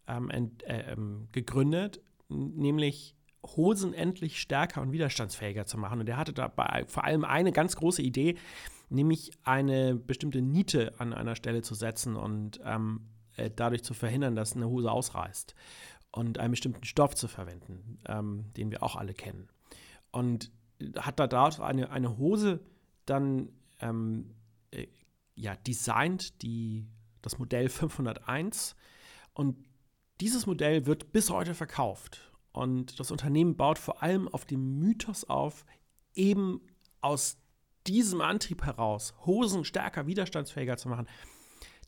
ähm, 0.06 0.30
ent, 0.30 0.62
äh, 0.64 0.92
ähm, 0.92 1.28
gegründet, 1.32 2.00
nämlich 2.28 3.14
Hosen 3.56 3.94
endlich 3.94 4.40
stärker 4.40 4.82
und 4.82 4.92
widerstandsfähiger 4.92 5.66
zu 5.66 5.78
machen. 5.78 6.00
Und 6.00 6.06
der 6.06 6.16
hatte 6.16 6.32
dabei 6.32 6.84
vor 6.88 7.04
allem 7.04 7.24
eine 7.24 7.52
ganz 7.52 7.76
große 7.76 8.02
Idee, 8.02 8.36
nämlich 8.90 9.32
eine 9.44 9.94
bestimmte 9.94 10.42
Niete 10.42 10.94
an 10.98 11.12
einer 11.12 11.36
Stelle 11.36 11.62
zu 11.62 11.74
setzen 11.74 12.16
und 12.16 12.60
ähm, 12.64 13.08
äh, 13.36 13.50
dadurch 13.54 13.84
zu 13.84 13.94
verhindern, 13.94 14.34
dass 14.34 14.56
eine 14.56 14.68
Hose 14.68 14.90
ausreißt 14.90 15.54
und 16.10 16.38
einen 16.38 16.50
bestimmten 16.50 16.84
Stoff 16.84 17.14
zu 17.14 17.28
verwenden, 17.28 17.98
ähm, 18.06 18.46
den 18.56 18.70
wir 18.70 18.82
auch 18.82 18.96
alle 18.96 19.14
kennen. 19.14 19.48
Und 20.10 20.50
hat 20.96 21.18
da 21.20 21.26
dort 21.26 21.60
eine, 21.60 21.90
eine 21.90 22.18
Hose 22.18 22.60
dann 23.10 23.50
ähm, 23.80 24.34
äh, 24.70 24.86
ja, 25.34 25.56
designt, 25.56 26.42
die, 26.42 26.86
das 27.22 27.38
Modell 27.38 27.68
501. 27.68 28.76
Und 29.34 29.56
dieses 30.20 30.46
Modell 30.46 30.86
wird 30.86 31.12
bis 31.12 31.30
heute 31.30 31.54
verkauft. 31.54 32.32
Und 32.52 32.98
das 32.98 33.10
Unternehmen 33.10 33.56
baut 33.56 33.78
vor 33.78 34.02
allem 34.02 34.28
auf 34.28 34.44
dem 34.44 34.78
Mythos 34.78 35.24
auf, 35.24 35.64
eben 36.14 36.60
aus 37.00 37.38
diesem 37.86 38.20
Antrieb 38.20 38.64
heraus, 38.64 39.14
Hosen 39.24 39.64
stärker, 39.64 40.06
widerstandsfähiger 40.06 40.76
zu 40.76 40.88
machen, 40.88 41.08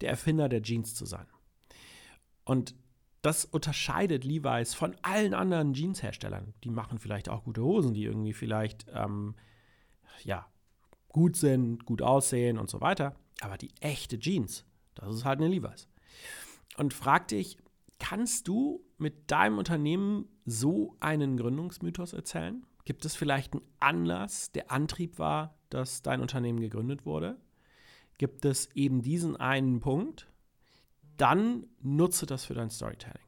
der 0.00 0.10
Erfinder 0.10 0.48
der 0.48 0.62
Jeans 0.62 0.94
zu 0.94 1.04
sein. 1.04 1.26
Und 2.44 2.74
das 3.22 3.44
unterscheidet 3.44 4.24
Levi's 4.24 4.72
von 4.74 4.96
allen 5.02 5.34
anderen 5.34 5.74
Jeansherstellern. 5.74 6.54
Die 6.64 6.70
machen 6.70 6.98
vielleicht 6.98 7.28
auch 7.28 7.44
gute 7.44 7.62
Hosen, 7.62 7.92
die 7.92 8.04
irgendwie 8.04 8.32
vielleicht 8.32 8.86
ähm, 8.94 9.34
ja, 10.24 10.46
gut 11.12 11.36
sind, 11.36 11.84
gut 11.84 12.02
aussehen 12.02 12.58
und 12.58 12.70
so 12.70 12.80
weiter. 12.80 13.14
Aber 13.40 13.56
die 13.56 13.70
echte 13.80 14.18
Jeans, 14.18 14.64
das 14.94 15.14
ist 15.14 15.24
halt 15.24 15.40
eine 15.40 15.48
Levi's. 15.48 15.88
Und 16.76 16.94
frag 16.94 17.28
dich, 17.28 17.58
kannst 17.98 18.48
du 18.48 18.84
mit 18.98 19.30
deinem 19.30 19.58
Unternehmen 19.58 20.28
so 20.44 20.96
einen 21.00 21.36
Gründungsmythos 21.36 22.12
erzählen? 22.12 22.64
Gibt 22.84 23.04
es 23.04 23.14
vielleicht 23.14 23.52
einen 23.52 23.62
Anlass, 23.78 24.52
der 24.52 24.70
Antrieb 24.70 25.18
war, 25.18 25.54
dass 25.68 26.02
dein 26.02 26.20
Unternehmen 26.20 26.60
gegründet 26.60 27.04
wurde? 27.04 27.36
Gibt 28.18 28.44
es 28.44 28.70
eben 28.74 29.02
diesen 29.02 29.36
einen 29.36 29.80
Punkt? 29.80 30.28
Dann 31.16 31.66
nutze 31.80 32.26
das 32.26 32.44
für 32.44 32.54
dein 32.54 32.70
Storytelling. 32.70 33.22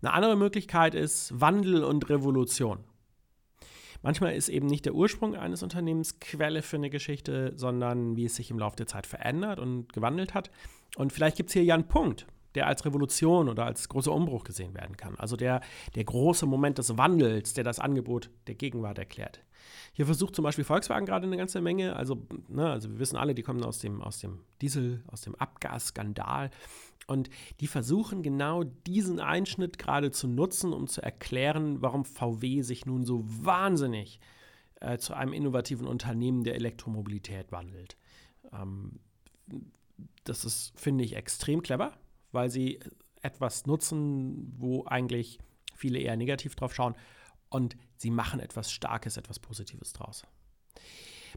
Eine 0.00 0.12
andere 0.12 0.36
Möglichkeit 0.36 0.94
ist 0.94 1.40
Wandel 1.40 1.84
und 1.84 2.08
Revolution. 2.08 2.84
Manchmal 4.02 4.34
ist 4.34 4.48
eben 4.48 4.66
nicht 4.66 4.84
der 4.84 4.94
Ursprung 4.94 5.36
eines 5.36 5.62
Unternehmens 5.62 6.18
Quelle 6.18 6.62
für 6.62 6.76
eine 6.76 6.90
Geschichte, 6.90 7.52
sondern 7.56 8.16
wie 8.16 8.24
es 8.24 8.34
sich 8.34 8.50
im 8.50 8.58
Laufe 8.58 8.76
der 8.76 8.86
Zeit 8.86 9.06
verändert 9.06 9.58
und 9.60 9.92
gewandelt 9.92 10.34
hat. 10.34 10.50
Und 10.96 11.12
vielleicht 11.12 11.36
gibt 11.36 11.50
es 11.50 11.54
hier 11.54 11.64
ja 11.64 11.74
einen 11.74 11.88
Punkt, 11.88 12.26
der 12.54 12.66
als 12.66 12.84
Revolution 12.84 13.48
oder 13.48 13.64
als 13.64 13.88
großer 13.88 14.12
Umbruch 14.12 14.44
gesehen 14.44 14.74
werden 14.74 14.96
kann. 14.96 15.16
Also 15.16 15.36
der, 15.36 15.60
der 15.94 16.04
große 16.04 16.46
Moment 16.46 16.78
des 16.78 16.96
Wandels, 16.98 17.54
der 17.54 17.64
das 17.64 17.78
Angebot 17.78 18.30
der 18.46 18.54
Gegenwart 18.54 18.98
erklärt. 18.98 19.42
Hier 19.92 20.06
versucht 20.06 20.34
zum 20.34 20.42
Beispiel 20.42 20.64
Volkswagen 20.64 21.06
gerade 21.06 21.26
eine 21.26 21.36
ganze 21.36 21.60
Menge. 21.60 21.96
Also, 21.96 22.26
ne, 22.48 22.70
also 22.70 22.90
wir 22.90 22.98
wissen 22.98 23.16
alle, 23.16 23.34
die 23.34 23.42
kommen 23.42 23.62
aus 23.62 23.78
dem, 23.78 24.02
aus 24.02 24.18
dem 24.18 24.40
Diesel, 24.60 25.02
aus 25.06 25.20
dem 25.20 25.34
Abgasskandal. 25.34 26.50
Und 27.06 27.30
die 27.60 27.66
versuchen 27.66 28.22
genau 28.22 28.64
diesen 28.64 29.20
Einschnitt 29.20 29.78
gerade 29.78 30.10
zu 30.10 30.28
nutzen, 30.28 30.72
um 30.72 30.86
zu 30.86 31.02
erklären, 31.02 31.82
warum 31.82 32.04
VW 32.04 32.62
sich 32.62 32.86
nun 32.86 33.04
so 33.04 33.24
wahnsinnig 33.26 34.20
äh, 34.80 34.98
zu 34.98 35.14
einem 35.14 35.32
innovativen 35.32 35.86
Unternehmen 35.86 36.44
der 36.44 36.54
Elektromobilität 36.54 37.52
wandelt. 37.52 37.96
Ähm, 38.52 39.00
das 40.24 40.44
ist, 40.44 40.72
finde 40.78 41.04
ich, 41.04 41.16
extrem 41.16 41.62
clever 41.62 41.92
weil 42.32 42.50
sie 42.50 42.80
etwas 43.22 43.66
nutzen, 43.66 44.52
wo 44.58 44.84
eigentlich 44.86 45.38
viele 45.74 45.98
eher 45.98 46.16
negativ 46.16 46.54
drauf 46.54 46.74
schauen 46.74 46.94
und 47.48 47.76
sie 47.96 48.10
machen 48.10 48.40
etwas 48.40 48.72
Starkes, 48.72 49.16
etwas 49.16 49.38
Positives 49.38 49.92
draus. 49.92 50.24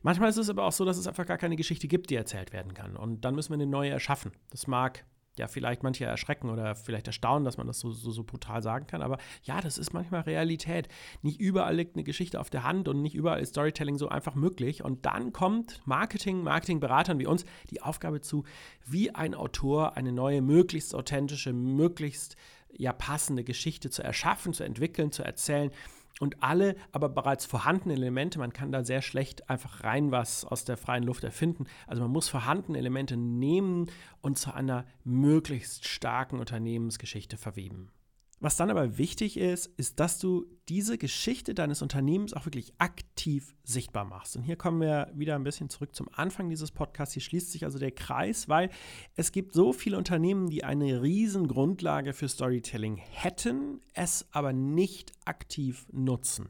Manchmal 0.02 0.30
ist 0.30 0.38
es 0.38 0.50
aber 0.50 0.66
auch 0.66 0.72
so, 0.72 0.86
dass 0.86 0.98
es 0.98 1.08
einfach 1.08 1.26
gar 1.26 1.38
keine 1.38 1.56
Geschichte 1.56 1.88
gibt, 1.88 2.10
die 2.10 2.16
erzählt 2.16 2.54
werden 2.54 2.74
kann. 2.74 2.96
Und 2.96 3.22
dann 3.26 3.36
müssen 3.36 3.52
wir 3.52 3.56
eine 3.56 3.68
neue 3.68 3.92
erschaffen. 3.92 4.32
Das 4.50 4.68
mag 4.68 5.06
ja 5.40 5.48
vielleicht 5.48 5.84
manche 5.84 6.06
erschrecken 6.06 6.50
oder 6.50 6.76
vielleicht 6.76 7.08
erstaunen, 7.08 7.46
dass 7.46 7.58
man 7.58 7.68
das 7.68 7.80
so, 7.80 7.92
so, 7.92 8.12
so 8.12 8.24
brutal 8.24 8.62
sagen 8.62 8.88
kann. 8.88 9.02
Aber 9.02 9.18
ja, 9.44 9.62
das 9.62 9.78
ist 9.78 9.94
manchmal 9.94 10.22
Realität. 10.22 10.88
Nicht 11.22 11.40
überall 11.40 11.76
liegt 11.76 11.96
eine 11.96 12.04
Geschichte 12.04 12.40
auf 12.40 12.50
der 12.50 12.64
Hand 12.64 12.88
und 12.88 13.02
nicht 13.02 13.16
überall 13.16 13.40
ist 13.40 13.50
Storytelling 13.50 13.98
so 13.98 14.10
einfach 14.10 14.36
möglich. 14.36 14.84
Und 14.84 15.06
dann 15.06 15.34
kommt 15.34 15.82
Marketing, 15.86 16.44
Marketingberatern 16.44 17.20
wie 17.20 17.26
uns 17.26 17.46
die 17.70 17.82
Aufgabe 17.82 18.22
zu, 18.22 18.44
wie 18.86 19.14
ein 19.14 19.34
Autor 19.34 19.98
eine 19.98 20.12
neue, 20.12 20.42
möglichst 20.42 20.96
authentische, 20.96 21.54
möglichst 21.54 22.36
ja 22.78 22.94
passende 22.94 23.44
Geschichte 23.44 23.90
zu 23.90 24.04
erschaffen, 24.04 24.54
zu 24.54 24.64
entwickeln, 24.64 25.12
zu 25.12 25.24
erzählen 25.24 25.72
und 26.20 26.42
alle 26.42 26.76
aber 26.92 27.10
bereits 27.10 27.46
vorhandene 27.46 27.94
Elemente, 27.94 28.40
man 28.40 28.54
kann 28.54 28.72
da 28.72 28.84
sehr 28.84 29.02
schlecht 29.02 29.50
einfach 29.50 29.84
rein 29.84 30.12
was 30.12 30.46
aus 30.46 30.64
der 30.64 30.78
freien 30.78 31.04
Luft 31.04 31.24
erfinden. 31.24 31.66
Also 31.88 32.02
man 32.02 32.12
muss 32.12 32.30
vorhandene 32.30 32.78
Elemente 32.78 33.18
nehmen 33.18 33.92
und 34.22 34.38
zu 34.38 34.54
einer 34.54 34.86
möglichst 35.04 35.86
starken 35.86 36.40
Unternehmensgeschichte 36.40 37.38
verweben. 37.38 37.92
Was 38.40 38.58
dann 38.58 38.70
aber 38.70 38.98
wichtig 38.98 39.38
ist, 39.38 39.68
ist, 39.78 40.00
dass 40.00 40.20
du 40.20 40.46
diese 40.68 40.98
Geschichte 40.98 41.54
deines 41.54 41.82
Unternehmens 41.82 42.34
auch 42.34 42.46
wirklich 42.46 42.74
aktiv 42.80 43.56
sichtbar 43.64 44.04
machst. 44.04 44.36
Und 44.36 44.44
hier 44.44 44.58
kommen 44.58 44.82
wir 44.82 45.10
wieder 45.14 45.36
ein 45.36 45.44
bisschen 45.44 45.70
zurück 45.70 45.96
zum 45.96 46.10
Anfang 46.14 46.50
dieses 46.50 46.72
Podcasts. 46.72 47.14
Hier 47.14 47.24
schließt 47.24 47.52
sich 47.52 47.64
also 47.64 47.80
der 47.80 47.92
Kreis, 47.92 48.50
weil 48.50 48.70
es 49.16 49.32
gibt 49.32 49.54
so 49.54 49.72
viele 49.72 49.98
Unternehmen, 49.98 50.50
die 50.50 50.64
eine 50.64 51.02
riesen 51.02 51.48
Grundlage 51.48 52.14
für 52.14 52.28
Storytelling 52.28 52.98
hätten, 52.98 53.80
es 53.94 54.28
aber 54.32 54.52
nicht 54.52 55.14
aktiv 55.26 55.86
nutzen 55.92 56.50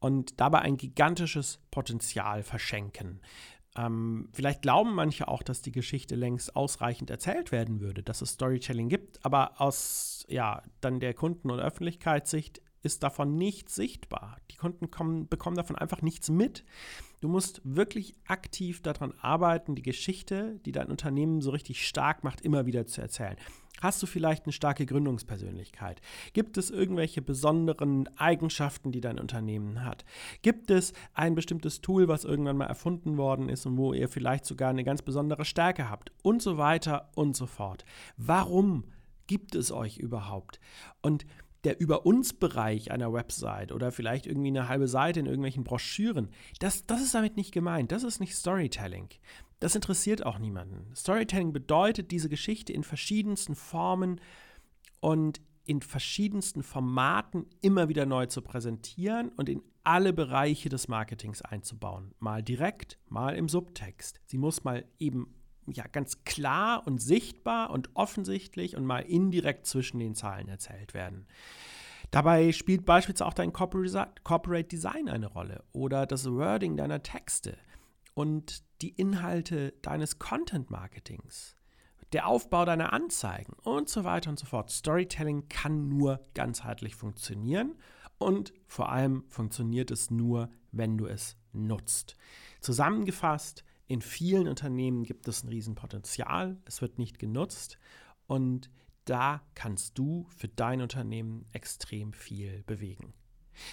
und 0.00 0.40
dabei 0.40 0.60
ein 0.60 0.76
gigantisches 0.76 1.58
Potenzial 1.70 2.42
verschenken. 2.42 3.20
Ähm, 3.76 4.28
vielleicht 4.32 4.62
glauben 4.62 4.94
manche 4.94 5.28
auch, 5.28 5.42
dass 5.42 5.62
die 5.62 5.72
Geschichte 5.72 6.14
längst 6.14 6.56
ausreichend 6.56 7.10
erzählt 7.10 7.52
werden 7.52 7.80
würde, 7.80 8.02
dass 8.02 8.22
es 8.22 8.30
Storytelling 8.30 8.88
gibt, 8.88 9.24
aber 9.24 9.60
aus 9.60 10.24
ja, 10.28 10.62
dann 10.80 11.00
der 11.00 11.14
Kunden- 11.14 11.50
und 11.50 11.60
Öffentlichkeitssicht 11.60 12.62
ist 12.86 13.02
davon 13.02 13.36
nichts 13.36 13.74
sichtbar. 13.74 14.38
Die 14.50 14.56
Kunden 14.56 14.90
kommen, 14.90 15.28
bekommen 15.28 15.56
davon 15.56 15.76
einfach 15.76 16.00
nichts 16.00 16.30
mit. 16.30 16.64
Du 17.20 17.28
musst 17.28 17.60
wirklich 17.64 18.14
aktiv 18.26 18.82
daran 18.82 19.12
arbeiten, 19.20 19.74
die 19.74 19.82
Geschichte, 19.82 20.60
die 20.64 20.72
dein 20.72 20.88
Unternehmen 20.88 21.40
so 21.40 21.50
richtig 21.50 21.86
stark 21.86 22.24
macht, 22.24 22.40
immer 22.40 22.66
wieder 22.66 22.86
zu 22.86 23.00
erzählen. 23.00 23.36
Hast 23.82 24.02
du 24.02 24.06
vielleicht 24.06 24.44
eine 24.46 24.52
starke 24.52 24.86
Gründungspersönlichkeit? 24.86 26.00
Gibt 26.32 26.56
es 26.56 26.70
irgendwelche 26.70 27.20
besonderen 27.20 28.08
Eigenschaften, 28.16 28.90
die 28.90 29.02
dein 29.02 29.18
Unternehmen 29.18 29.84
hat? 29.84 30.04
Gibt 30.40 30.70
es 30.70 30.94
ein 31.12 31.34
bestimmtes 31.34 31.82
Tool, 31.82 32.08
was 32.08 32.24
irgendwann 32.24 32.56
mal 32.56 32.66
erfunden 32.66 33.18
worden 33.18 33.48
ist 33.50 33.66
und 33.66 33.76
wo 33.76 33.92
ihr 33.92 34.08
vielleicht 34.08 34.46
sogar 34.46 34.70
eine 34.70 34.84
ganz 34.84 35.02
besondere 35.02 35.44
Stärke 35.44 35.90
habt? 35.90 36.12
Und 36.22 36.40
so 36.40 36.56
weiter 36.56 37.10
und 37.14 37.36
so 37.36 37.46
fort. 37.46 37.84
Warum 38.16 38.84
gibt 39.26 39.54
es 39.54 39.72
euch 39.72 39.98
überhaupt? 39.98 40.58
Und 41.02 41.26
der 41.64 41.80
Über 41.80 42.06
uns 42.06 42.32
Bereich 42.32 42.90
einer 42.90 43.12
Website 43.12 43.72
oder 43.72 43.90
vielleicht 43.92 44.26
irgendwie 44.26 44.48
eine 44.48 44.68
halbe 44.68 44.88
Seite 44.88 45.20
in 45.20 45.26
irgendwelchen 45.26 45.64
Broschüren, 45.64 46.28
das, 46.60 46.86
das 46.86 47.02
ist 47.02 47.14
damit 47.14 47.36
nicht 47.36 47.52
gemeint. 47.52 47.92
Das 47.92 48.04
ist 48.04 48.20
nicht 48.20 48.36
Storytelling. 48.36 49.08
Das 49.60 49.74
interessiert 49.74 50.24
auch 50.24 50.38
niemanden. 50.38 50.94
Storytelling 50.94 51.52
bedeutet, 51.52 52.10
diese 52.10 52.28
Geschichte 52.28 52.72
in 52.72 52.84
verschiedensten 52.84 53.54
Formen 53.54 54.20
und 55.00 55.40
in 55.64 55.80
verschiedensten 55.80 56.62
Formaten 56.62 57.46
immer 57.60 57.88
wieder 57.88 58.06
neu 58.06 58.26
zu 58.26 58.42
präsentieren 58.42 59.30
und 59.30 59.48
in 59.48 59.62
alle 59.82 60.12
Bereiche 60.12 60.68
des 60.68 60.88
Marketings 60.88 61.42
einzubauen. 61.42 62.12
Mal 62.18 62.42
direkt, 62.42 62.98
mal 63.08 63.34
im 63.36 63.48
Subtext. 63.48 64.20
Sie 64.26 64.38
muss 64.38 64.64
mal 64.64 64.84
eben 64.98 65.34
ja 65.72 65.84
ganz 65.86 66.24
klar 66.24 66.86
und 66.86 67.00
sichtbar 67.00 67.70
und 67.70 67.90
offensichtlich 67.94 68.76
und 68.76 68.84
mal 68.84 69.00
indirekt 69.00 69.66
zwischen 69.66 69.98
den 69.98 70.14
Zahlen 70.14 70.48
erzählt 70.48 70.94
werden. 70.94 71.26
Dabei 72.10 72.52
spielt 72.52 72.86
beispielsweise 72.86 73.26
auch 73.26 73.34
dein 73.34 73.52
Corporate 73.52 74.68
Design 74.68 75.08
eine 75.08 75.26
Rolle 75.26 75.64
oder 75.72 76.06
das 76.06 76.30
Wording 76.30 76.76
deiner 76.76 77.02
Texte 77.02 77.56
und 78.14 78.62
die 78.80 78.90
Inhalte 78.90 79.72
deines 79.82 80.18
Content 80.18 80.70
Marketings, 80.70 81.56
der 82.12 82.26
Aufbau 82.26 82.64
deiner 82.64 82.92
Anzeigen 82.92 83.54
und 83.64 83.88
so 83.88 84.04
weiter 84.04 84.30
und 84.30 84.38
so 84.38 84.46
fort. 84.46 84.70
Storytelling 84.70 85.48
kann 85.48 85.88
nur 85.88 86.20
ganzheitlich 86.34 86.94
funktionieren 86.94 87.74
und 88.18 88.54
vor 88.66 88.90
allem 88.90 89.24
funktioniert 89.28 89.90
es 89.90 90.10
nur, 90.10 90.48
wenn 90.72 90.96
du 90.96 91.06
es 91.06 91.36
nutzt. 91.52 92.16
Zusammengefasst, 92.60 93.64
in 93.86 94.00
vielen 94.00 94.48
Unternehmen 94.48 95.04
gibt 95.04 95.28
es 95.28 95.42
ein 95.42 95.48
Riesenpotenzial, 95.48 96.56
es 96.64 96.82
wird 96.82 96.98
nicht 96.98 97.18
genutzt 97.18 97.78
und 98.26 98.70
da 99.04 99.42
kannst 99.54 99.96
du 99.98 100.26
für 100.36 100.48
dein 100.48 100.80
Unternehmen 100.80 101.46
extrem 101.52 102.12
viel 102.12 102.64
bewegen. 102.64 103.14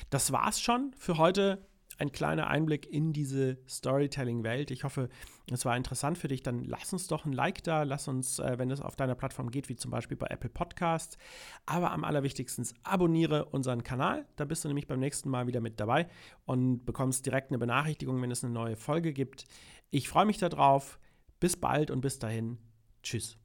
Das 0.10 0.32
war's 0.32 0.62
schon 0.62 0.94
für 0.98 1.18
heute 1.18 1.68
ein 1.98 2.12
kleiner 2.12 2.48
Einblick 2.48 2.92
in 2.92 3.14
diese 3.14 3.58
Storytelling-Welt. 3.68 4.72
Ich 4.72 4.84
hoffe, 4.84 5.10
es 5.52 5.66
war 5.66 5.78
interessant 5.78 6.18
für 6.18 6.28
dich. 6.28 6.42
Dann 6.44 6.64
lass 6.64 6.94
uns 6.94 7.08
doch 7.08 7.26
ein 7.26 7.34
Like 7.34 7.64
da. 7.64 7.84
Lass 7.84 8.08
uns, 8.08 8.40
äh, 8.40 8.58
wenn 8.58 8.72
es 8.72 8.82
auf 8.82 8.96
deiner 8.96 9.16
Plattform 9.16 9.52
geht, 9.52 9.70
wie 9.70 9.76
zum 9.76 9.92
Beispiel 9.92 10.18
bei 10.18 10.28
Apple 10.28 10.50
Podcasts. 10.50 11.18
Aber 11.66 11.92
am 11.92 12.04
allerwichtigsten, 12.04 12.68
abonniere 12.84 13.46
unseren 13.46 13.84
Kanal. 13.84 14.26
Da 14.36 14.46
bist 14.46 14.64
du 14.64 14.70
nämlich 14.70 14.88
beim 14.88 15.00
nächsten 15.00 15.30
Mal 15.30 15.48
wieder 15.48 15.62
mit 15.62 15.80
dabei 15.80 16.08
und 16.46 16.86
bekommst 16.86 17.26
direkt 17.26 17.52
eine 17.52 17.60
Benachrichtigung, 17.60 18.22
wenn 18.22 18.32
es 18.32 18.44
eine 18.44 18.54
neue 18.54 18.76
Folge 18.76 19.14
gibt. 19.14 19.46
Ich 19.94 20.10
freue 20.10 20.26
mich 20.26 20.40
darauf. 20.40 20.98
Bis 21.40 21.56
bald 21.56 21.92
und 21.92 22.02
bis 22.02 22.18
dahin. 22.18 22.58
Tschüss. 23.04 23.38